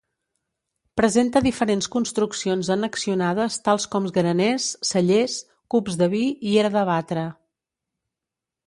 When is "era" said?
6.65-6.75